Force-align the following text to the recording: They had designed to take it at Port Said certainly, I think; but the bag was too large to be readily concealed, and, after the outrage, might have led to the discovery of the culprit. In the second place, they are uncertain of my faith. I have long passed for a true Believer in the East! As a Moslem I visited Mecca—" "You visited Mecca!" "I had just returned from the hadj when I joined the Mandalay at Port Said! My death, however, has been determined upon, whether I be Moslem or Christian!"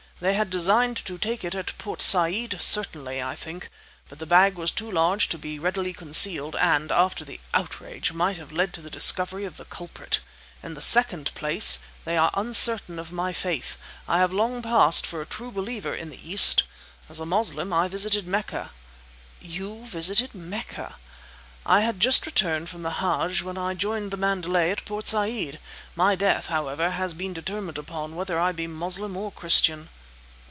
They 0.21 0.35
had 0.35 0.51
designed 0.51 0.97
to 1.05 1.17
take 1.17 1.43
it 1.43 1.55
at 1.55 1.75
Port 1.79 1.99
Said 1.99 2.61
certainly, 2.61 3.23
I 3.23 3.33
think; 3.33 3.69
but 4.07 4.19
the 4.19 4.27
bag 4.27 4.53
was 4.53 4.69
too 4.69 4.91
large 4.91 5.27
to 5.29 5.37
be 5.39 5.57
readily 5.57 5.93
concealed, 5.93 6.55
and, 6.57 6.91
after 6.91 7.25
the 7.25 7.39
outrage, 7.55 8.13
might 8.13 8.37
have 8.37 8.51
led 8.51 8.71
to 8.75 8.83
the 8.83 8.91
discovery 8.91 9.45
of 9.45 9.57
the 9.57 9.65
culprit. 9.65 10.19
In 10.61 10.75
the 10.75 10.79
second 10.79 11.33
place, 11.33 11.79
they 12.05 12.17
are 12.17 12.29
uncertain 12.35 12.99
of 12.99 13.11
my 13.11 13.33
faith. 13.33 13.77
I 14.07 14.19
have 14.19 14.31
long 14.31 14.61
passed 14.61 15.07
for 15.07 15.21
a 15.21 15.25
true 15.25 15.49
Believer 15.49 15.95
in 15.95 16.11
the 16.11 16.21
East! 16.31 16.61
As 17.09 17.19
a 17.19 17.25
Moslem 17.25 17.73
I 17.73 17.87
visited 17.87 18.27
Mecca—" 18.27 18.69
"You 19.41 19.85
visited 19.87 20.35
Mecca!" 20.35 20.97
"I 21.65 21.81
had 21.81 21.99
just 21.99 22.27
returned 22.27 22.69
from 22.69 22.83
the 22.83 22.97
hadj 23.01 23.41
when 23.41 23.57
I 23.57 23.73
joined 23.73 24.11
the 24.11 24.17
Mandalay 24.17 24.69
at 24.69 24.85
Port 24.85 25.07
Said! 25.07 25.59
My 25.95 26.13
death, 26.13 26.45
however, 26.45 26.91
has 26.91 27.15
been 27.15 27.33
determined 27.33 27.79
upon, 27.79 28.15
whether 28.15 28.39
I 28.39 28.51
be 28.51 28.67
Moslem 28.67 29.17
or 29.17 29.31
Christian!" 29.31 29.89